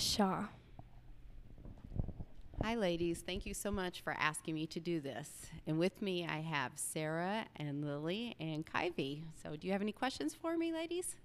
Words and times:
Miss 0.00 0.08
Shaw. 0.08 0.44
Hi, 2.62 2.74
ladies. 2.74 3.22
Thank 3.26 3.44
you 3.44 3.52
so 3.52 3.70
much 3.70 4.00
for 4.00 4.14
asking 4.14 4.54
me 4.54 4.66
to 4.68 4.80
do 4.80 4.98
this. 4.98 5.28
And 5.66 5.78
with 5.78 6.00
me, 6.00 6.26
I 6.26 6.38
have 6.40 6.72
Sarah 6.74 7.44
and 7.56 7.84
Lily 7.84 8.34
and 8.40 8.64
Kyvie. 8.64 9.24
So, 9.42 9.56
do 9.56 9.66
you 9.66 9.74
have 9.74 9.82
any 9.82 9.92
questions 9.92 10.34
for 10.34 10.56
me, 10.56 10.72
ladies? 10.72 11.16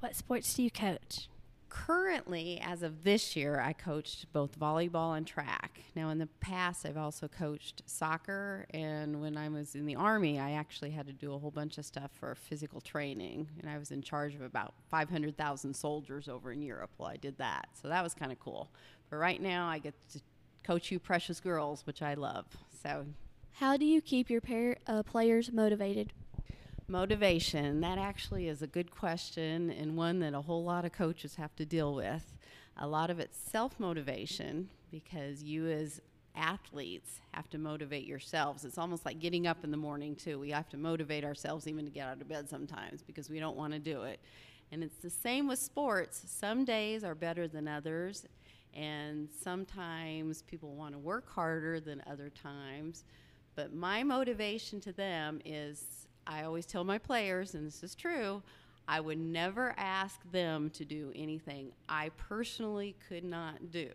What 0.00 0.16
sports 0.16 0.54
do 0.54 0.62
you 0.62 0.70
coach? 0.70 1.28
Currently, 1.74 2.60
as 2.64 2.84
of 2.84 3.02
this 3.02 3.34
year, 3.34 3.60
I 3.60 3.72
coached 3.72 4.32
both 4.32 4.58
volleyball 4.58 5.16
and 5.16 5.26
track. 5.26 5.80
Now, 5.96 6.10
in 6.10 6.18
the 6.18 6.28
past, 6.38 6.86
I've 6.86 6.96
also 6.96 7.26
coached 7.26 7.82
soccer. 7.84 8.66
And 8.70 9.20
when 9.20 9.36
I 9.36 9.48
was 9.48 9.74
in 9.74 9.84
the 9.84 9.96
Army, 9.96 10.38
I 10.38 10.52
actually 10.52 10.92
had 10.92 11.08
to 11.08 11.12
do 11.12 11.34
a 11.34 11.38
whole 11.38 11.50
bunch 11.50 11.76
of 11.76 11.84
stuff 11.84 12.12
for 12.12 12.36
physical 12.36 12.80
training. 12.80 13.48
And 13.60 13.68
I 13.68 13.76
was 13.76 13.90
in 13.90 14.02
charge 14.02 14.36
of 14.36 14.42
about 14.42 14.74
500,000 14.88 15.74
soldiers 15.74 16.28
over 16.28 16.52
in 16.52 16.62
Europe 16.62 16.90
while 16.96 17.10
I 17.10 17.16
did 17.16 17.36
that. 17.38 17.66
So, 17.82 17.88
that 17.88 18.04
was 18.04 18.14
kind 18.14 18.30
of 18.30 18.38
cool. 18.38 18.70
But 19.10 19.16
right 19.16 19.42
now, 19.42 19.66
I 19.66 19.80
get 19.80 19.94
to 20.12 20.20
coach 20.62 20.92
you 20.92 21.00
precious 21.00 21.40
girls, 21.40 21.84
which 21.86 22.02
I 22.02 22.14
love. 22.14 22.46
So, 22.84 23.04
How 23.54 23.76
do 23.76 23.84
you 23.84 24.00
keep 24.00 24.30
your 24.30 24.76
uh, 24.86 25.02
players 25.02 25.50
motivated? 25.50 26.12
Motivation, 26.86 27.80
that 27.80 27.98
actually 27.98 28.48
is 28.48 28.62
a 28.62 28.66
good 28.66 28.90
question 28.90 29.70
and 29.70 29.96
one 29.96 30.20
that 30.20 30.34
a 30.34 30.40
whole 30.40 30.64
lot 30.64 30.84
of 30.84 30.92
coaches 30.92 31.36
have 31.36 31.54
to 31.56 31.64
deal 31.64 31.94
with. 31.94 32.34
A 32.76 32.86
lot 32.86 33.10
of 33.10 33.18
it's 33.18 33.38
self 33.38 33.78
motivation 33.78 34.68
because 34.90 35.42
you, 35.42 35.68
as 35.68 36.00
athletes, 36.36 37.20
have 37.32 37.48
to 37.50 37.58
motivate 37.58 38.04
yourselves. 38.04 38.64
It's 38.64 38.78
almost 38.78 39.04
like 39.04 39.20
getting 39.20 39.46
up 39.46 39.62
in 39.64 39.70
the 39.70 39.76
morning, 39.76 40.16
too. 40.16 40.38
We 40.38 40.50
have 40.50 40.68
to 40.70 40.76
motivate 40.76 41.24
ourselves 41.24 41.66
even 41.68 41.84
to 41.84 41.90
get 41.90 42.08
out 42.08 42.20
of 42.20 42.28
bed 42.28 42.48
sometimes 42.48 43.02
because 43.02 43.30
we 43.30 43.38
don't 43.38 43.56
want 43.56 43.72
to 43.72 43.78
do 43.78 44.02
it. 44.02 44.20
And 44.72 44.82
it's 44.82 44.96
the 44.98 45.10
same 45.10 45.46
with 45.46 45.58
sports. 45.58 46.22
Some 46.26 46.64
days 46.64 47.04
are 47.04 47.14
better 47.14 47.46
than 47.46 47.68
others, 47.68 48.26
and 48.74 49.28
sometimes 49.42 50.42
people 50.42 50.74
want 50.74 50.94
to 50.94 50.98
work 50.98 51.30
harder 51.30 51.78
than 51.78 52.02
other 52.10 52.30
times. 52.30 53.04
But 53.54 53.72
my 53.72 54.02
motivation 54.02 54.80
to 54.80 54.92
them 54.92 55.40
is 55.44 56.08
I 56.26 56.44
always 56.44 56.66
tell 56.66 56.84
my 56.84 56.98
players, 56.98 57.54
and 57.54 57.66
this 57.66 57.82
is 57.82 57.94
true, 57.94 58.42
I 58.86 59.00
would 59.00 59.18
never 59.18 59.74
ask 59.76 60.20
them 60.30 60.70
to 60.70 60.84
do 60.84 61.12
anything 61.14 61.72
I 61.88 62.10
personally 62.16 62.96
could 63.08 63.24
not 63.24 63.70
do. 63.70 63.88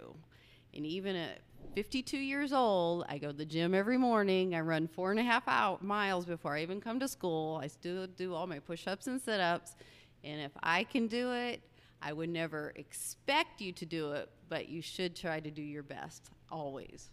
And 0.74 0.86
even 0.86 1.16
at 1.16 1.40
52 1.76 2.18
years 2.18 2.54
old, 2.54 3.06
I 3.08 3.18
go 3.18 3.28
to 3.28 3.38
the 3.38 3.46
gym 3.46 3.74
every 3.74 3.98
morning. 3.98 4.56
I 4.56 4.62
run 4.62 4.88
four 4.88 5.12
and 5.12 5.20
a 5.20 5.24
half 5.24 5.46
miles 5.82 6.26
before 6.26 6.56
I 6.56 6.62
even 6.62 6.82
come 6.82 7.00
to 7.00 7.08
school. 7.08 7.60
I 7.62 7.68
still 7.68 8.08
do 8.08 8.34
all 8.34 8.48
my 8.48 8.60
push 8.60 8.88
ups 8.88 9.08
and 9.08 9.22
sit 9.22 9.40
ups. 9.40 9.76
And 10.24 10.42
if 10.42 10.52
I 10.62 10.84
can 10.84 11.08
do 11.08 11.32
it, 11.34 11.62
I 12.02 12.14
would 12.14 12.30
never 12.30 12.72
expect 12.76 13.62
you 13.62 13.72
to 13.74 13.86
do 13.86 14.12
it, 14.14 14.30
but 14.48 14.70
you 14.70 14.82
should 14.82 15.16
try 15.16 15.40
to 15.40 15.52
do 15.52 15.62
your 15.62 15.84
best 15.84 16.30
always. 16.52 17.10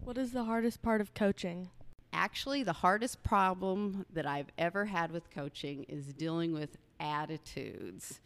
What 0.00 0.18
is 0.18 0.32
the 0.32 0.44
hardest 0.44 0.82
part 0.82 1.00
of 1.00 1.14
coaching? 1.14 1.70
Actually, 2.18 2.62
the 2.62 2.72
hardest 2.72 3.22
problem 3.22 4.06
that 4.14 4.24
I've 4.26 4.50
ever 4.56 4.86
had 4.86 5.12
with 5.12 5.30
coaching 5.30 5.84
is 5.84 6.14
dealing 6.14 6.54
with 6.54 6.78
attitudes. 6.98 8.20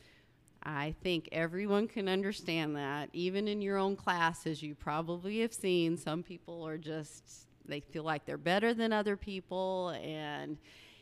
I 0.62 0.94
think 1.02 1.28
everyone 1.33 1.88
can 1.88 2.08
understand 2.08 2.77
that. 2.77 3.11
Even 3.12 3.48
in 3.48 3.61
your 3.61 3.78
own 3.78 3.96
classes, 3.96 4.62
you 4.62 4.77
probably 4.77 5.41
have 5.41 5.52
seen 5.52 5.96
some 5.96 6.22
people 6.22 6.64
are 6.64 6.78
just, 6.78 7.48
they 7.66 7.80
feel 7.80 8.05
like 8.05 8.24
they're 8.24 8.38
better 8.38 8.74
than 8.74 8.92
other 8.92 9.16
people 9.16 9.88
and 10.00 10.56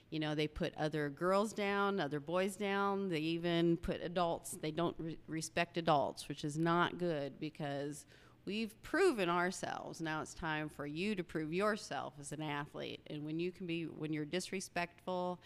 you 0.08 0.18
know 0.18 0.34
they 0.34 0.48
put 0.48 0.74
other 0.78 1.10
girls 1.10 1.52
down 1.52 2.00
other 2.00 2.18
boys 2.18 2.56
down 2.56 3.10
they 3.10 3.18
even 3.18 3.76
put 3.76 4.00
adults 4.02 4.56
they 4.62 4.70
don't 4.70 4.96
re- 4.98 5.18
respect 5.26 5.76
adults 5.76 6.28
which 6.30 6.44
is 6.44 6.56
not 6.56 6.96
good 6.96 7.38
because 7.38 8.06
we've 8.48 8.82
proven 8.82 9.28
ourselves 9.28 10.00
now 10.00 10.22
it's 10.22 10.34
time 10.34 10.68
for 10.68 10.86
you 10.86 11.14
to 11.14 11.22
prove 11.22 11.52
yourself 11.52 12.14
as 12.18 12.32
an 12.32 12.42
athlete 12.42 13.00
and 13.08 13.24
when 13.24 13.38
you 13.38 13.52
can 13.52 13.66
be 13.66 13.84
when 13.84 14.12
you're 14.12 14.24
disrespectful 14.24 15.38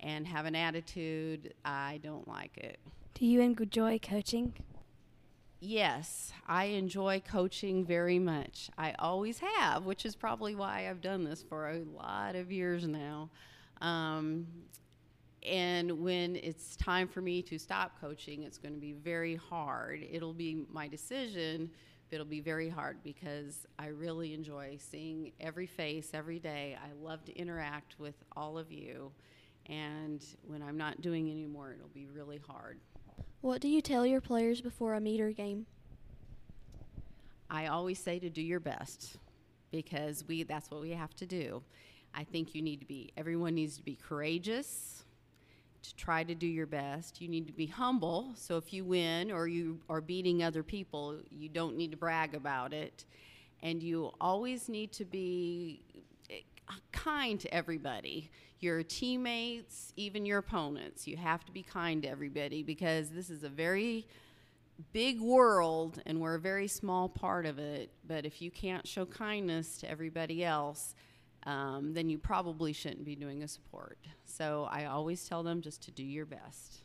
and 0.00 0.26
have 0.26 0.44
an 0.44 0.54
attitude 0.54 1.54
i 1.64 1.98
don't 2.02 2.28
like 2.28 2.56
it 2.58 2.78
Do 3.14 3.26
you 3.26 3.40
enjoy 3.40 3.98
coaching? 3.98 4.54
Yes, 5.60 6.32
I 6.48 6.66
enjoy 6.66 7.20
coaching 7.20 7.84
very 7.84 8.18
much. 8.18 8.70
I 8.78 8.94
always 8.98 9.40
have, 9.40 9.84
which 9.84 10.06
is 10.06 10.16
probably 10.16 10.54
why 10.54 10.88
I've 10.88 11.02
done 11.02 11.24
this 11.24 11.42
for 11.46 11.68
a 11.68 11.80
lot 11.94 12.34
of 12.34 12.50
years 12.50 12.86
now. 12.86 13.28
Um, 13.82 14.46
and 15.42 16.02
when 16.02 16.36
it's 16.36 16.76
time 16.76 17.08
for 17.08 17.20
me 17.20 17.42
to 17.42 17.58
stop 17.58 18.00
coaching, 18.00 18.44
it's 18.44 18.56
going 18.56 18.74
to 18.74 18.80
be 18.80 18.92
very 18.92 19.36
hard. 19.36 20.06
It'll 20.10 20.32
be 20.32 20.64
my 20.72 20.88
decision, 20.88 21.70
it'll 22.10 22.26
be 22.26 22.40
very 22.40 22.68
hard 22.68 23.02
because 23.02 23.66
I 23.78 23.86
really 23.86 24.34
enjoy 24.34 24.78
seeing 24.78 25.32
every 25.40 25.66
face 25.66 26.10
every 26.12 26.38
day. 26.38 26.76
I 26.82 26.92
love 27.02 27.24
to 27.26 27.36
interact 27.36 27.98
with 27.98 28.14
all 28.36 28.58
of 28.58 28.72
you. 28.72 29.12
And 29.66 30.24
when 30.46 30.62
I'm 30.62 30.76
not 30.76 31.00
doing 31.00 31.30
anymore, 31.30 31.72
it'll 31.72 31.88
be 31.88 32.06
really 32.06 32.40
hard. 32.48 32.78
What 33.40 33.60
do 33.60 33.68
you 33.68 33.80
tell 33.80 34.04
your 34.04 34.20
players 34.20 34.60
before 34.60 34.94
a 34.94 35.00
meter 35.00 35.30
game? 35.30 35.66
I 37.48 37.66
always 37.66 37.98
say 37.98 38.18
to 38.18 38.30
do 38.30 38.42
your 38.42 38.60
best 38.60 39.16
because 39.70 40.24
we 40.26 40.42
that's 40.42 40.70
what 40.70 40.80
we 40.80 40.90
have 40.90 41.14
to 41.16 41.26
do. 41.26 41.62
I 42.14 42.24
think 42.24 42.54
you 42.54 42.62
need 42.62 42.80
to 42.80 42.86
be 42.86 43.12
everyone 43.16 43.54
needs 43.54 43.76
to 43.76 43.82
be 43.82 43.96
courageous 43.96 45.04
to 45.82 45.96
try 45.96 46.24
to 46.24 46.34
do 46.34 46.46
your 46.46 46.66
best. 46.66 47.20
You 47.20 47.28
need 47.28 47.46
to 47.46 47.52
be 47.52 47.66
humble. 47.66 48.32
So 48.34 48.56
if 48.56 48.72
you 48.72 48.84
win 48.84 49.30
or 49.30 49.46
you 49.46 49.80
are 49.88 50.00
beating 50.00 50.42
other 50.42 50.62
people, 50.62 51.18
you 51.30 51.48
don't 51.48 51.76
need 51.76 51.90
to 51.92 51.96
brag 51.96 52.34
about 52.34 52.72
it. 52.72 53.04
And 53.62 53.82
you 53.82 54.12
always 54.20 54.68
need 54.68 54.92
to 54.92 55.04
be 55.04 55.80
eh, 56.30 56.40
kind 56.92 57.38
to 57.40 57.54
everybody 57.54 58.30
your 58.60 58.82
teammates, 58.82 59.92
even 59.96 60.26
your 60.26 60.38
opponents. 60.38 61.06
You 61.06 61.16
have 61.16 61.44
to 61.46 61.52
be 61.52 61.62
kind 61.62 62.02
to 62.02 62.08
everybody 62.08 62.62
because 62.62 63.08
this 63.08 63.30
is 63.30 63.42
a 63.42 63.48
very 63.48 64.06
big 64.92 65.20
world 65.20 66.00
and 66.06 66.20
we're 66.20 66.34
a 66.34 66.40
very 66.40 66.68
small 66.68 67.08
part 67.08 67.46
of 67.46 67.58
it. 67.58 67.90
But 68.06 68.26
if 68.26 68.42
you 68.42 68.50
can't 68.50 68.86
show 68.86 69.06
kindness 69.06 69.78
to 69.78 69.90
everybody 69.90 70.44
else, 70.44 70.94
um, 71.44 71.94
then 71.94 72.08
you 72.08 72.18
probably 72.18 72.72
shouldn't 72.72 73.04
be 73.04 73.16
doing 73.16 73.42
a 73.42 73.48
support. 73.48 73.98
So 74.24 74.68
I 74.70 74.86
always 74.86 75.26
tell 75.28 75.42
them 75.42 75.60
just 75.60 75.82
to 75.84 75.90
do 75.90 76.04
your 76.04 76.26
best. 76.26 76.82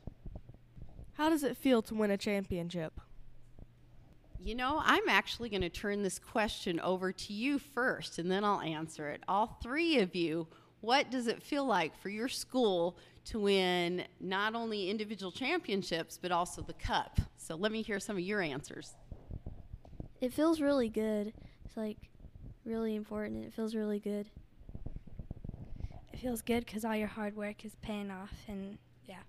How 1.14 1.30
does 1.30 1.44
it 1.44 1.58
feel 1.58 1.82
to 1.84 1.96
win 1.96 2.12
a 2.12 2.18
championship? 2.18 3.00
You 4.40 4.56
know, 4.56 4.82
I'm 4.84 5.08
actually 5.10 5.50
going 5.50 5.62
to 5.62 5.70
turn 5.70 6.04
this 6.04 6.20
question 6.20 6.80
over 6.80 7.12
to 7.12 7.34
you 7.34 7.58
first, 7.58 8.20
and 8.20 8.30
then 8.30 8.44
I'll 8.44 8.62
answer 8.62 9.10
it. 9.10 9.24
All 9.28 9.58
three 9.62 10.00
of 10.00 10.14
you, 10.14 10.48
what 10.82 11.10
does 11.10 11.28
it 11.28 11.42
feel 11.42 11.66
like 11.66 11.98
for 11.98 12.10
your 12.10 12.28
school 12.28 12.98
to 13.26 13.40
win 13.40 14.04
not 14.20 14.54
only 14.54 14.90
individual 14.90 15.32
championships, 15.32 16.20
but 16.22 16.32
also 16.32 16.62
the 16.62 16.74
cup? 16.74 17.20
So 17.38 17.56
let 17.56 17.72
me 17.72 17.82
hear 17.82 18.00
some 18.00 18.18
of 18.18 18.22
your 18.22 18.42
answers. 18.42 18.94
It 20.22 20.32
feels 20.32 20.62
really 20.62 20.90
good. 20.90 21.34
It's 21.64 21.76
like 21.76 21.98
really 22.66 22.96
important. 22.96 23.46
It 23.46 23.54
feels 23.54 23.76
really 23.76 24.00
good. 24.00 24.28
It 26.14 26.20
feels 26.20 26.42
good 26.42 26.66
because 26.66 26.86
all 26.86 26.96
your 26.96 27.08
hard 27.08 27.36
work 27.36 27.66
is 27.66 27.76
paying 27.82 28.10
off, 28.10 28.34
and 28.48 28.78
yeah. 29.08 29.20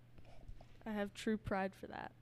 I 0.87 0.91
have 0.91 1.13
true 1.15 1.37
pride 1.37 1.73
for 1.79 1.87
that. 1.89 2.13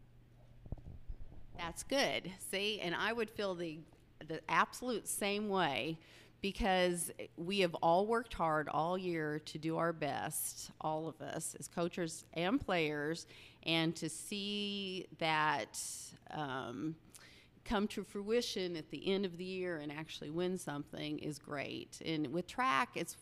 That's 1.58 1.82
good. 1.82 2.30
See, 2.50 2.80
and 2.80 2.94
I 2.94 3.12
would 3.12 3.30
feel 3.30 3.54
the 3.54 3.78
the 4.26 4.41
absolute 4.48 5.06
same 5.06 5.48
way 5.48 5.98
because 6.41 7.10
we 7.36 7.60
have 7.60 7.75
all 7.76 8.06
worked 8.06 8.34
hard 8.34 8.69
all 8.69 8.98
year 8.98 9.38
to 9.46 9.58
do 9.58 9.78
our 9.78 9.93
best, 9.93 10.70
all 10.81 11.08
of 11.08 11.20
us 11.22 11.56
as 11.58 11.69
coaches 11.69 12.25
and 12.34 12.61
players, 12.61 13.26
and 13.62 13.96
to 13.96 14.08
see 14.11 15.06
that 15.19 15.81
um, 16.31 16.94
come 17.64 17.88
to 17.88 18.05
fruition 18.05 18.76
at 18.76 18.90
the 18.90 19.11
end 19.12 19.25
of 19.25 19.37
the 19.37 19.44
year 19.44 19.78
and 19.78 19.90
actually 19.90 20.31
win 20.31 20.58
something 20.58 21.19
is 21.19 21.38
great. 21.38 22.00
And 22.05 22.32
with 22.32 22.46
track, 22.46 22.90
it's 22.94 23.16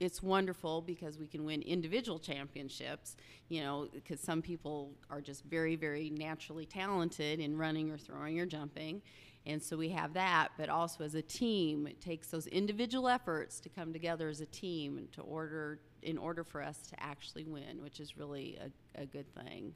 it's 0.00 0.22
wonderful 0.22 0.80
because 0.80 1.18
we 1.18 1.26
can 1.26 1.44
win 1.44 1.60
individual 1.60 2.18
championships, 2.18 3.16
you 3.50 3.60
know, 3.60 3.86
because 3.92 4.18
some 4.18 4.40
people 4.40 4.92
are 5.10 5.20
just 5.20 5.44
very, 5.44 5.76
very 5.76 6.08
naturally 6.08 6.64
talented 6.64 7.38
in 7.38 7.56
running 7.58 7.90
or 7.90 7.98
throwing 7.98 8.40
or 8.40 8.46
jumping. 8.46 9.02
And 9.44 9.62
so 9.62 9.76
we 9.76 9.90
have 9.90 10.14
that, 10.14 10.48
but 10.56 10.70
also 10.70 11.04
as 11.04 11.14
a 11.14 11.22
team, 11.22 11.86
it 11.86 12.00
takes 12.00 12.28
those 12.28 12.46
individual 12.46 13.08
efforts 13.08 13.60
to 13.60 13.68
come 13.68 13.92
together 13.92 14.28
as 14.30 14.40
a 14.40 14.46
team 14.46 15.06
to 15.12 15.20
order 15.20 15.80
in 16.02 16.16
order 16.16 16.44
for 16.44 16.62
us 16.62 16.78
to 16.88 17.02
actually 17.02 17.44
win, 17.44 17.82
which 17.82 18.00
is 18.00 18.16
really 18.16 18.58
a, 18.96 19.02
a 19.02 19.04
good 19.04 19.26
thing. 19.34 19.74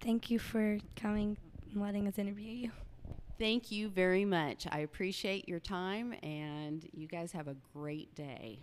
Thank 0.00 0.32
you 0.32 0.40
for 0.40 0.78
coming 0.96 1.36
and 1.72 1.82
letting 1.82 2.06
us 2.06 2.18
interview 2.18 2.52
you. 2.52 2.70
Thank 3.38 3.70
you 3.72 3.88
very 3.88 4.24
much. 4.24 4.66
I 4.70 4.80
appreciate 4.80 5.48
your 5.48 5.60
time, 5.60 6.14
and 6.22 6.88
you 6.92 7.08
guys 7.08 7.32
have 7.32 7.48
a 7.48 7.56
great 7.74 8.14
day. 8.14 8.60